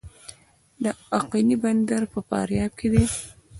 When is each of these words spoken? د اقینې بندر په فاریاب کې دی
د 0.83 0.85
اقینې 1.19 1.55
بندر 1.63 2.01
په 2.13 2.19
فاریاب 2.29 2.71
کې 2.79 2.87
دی 2.93 3.05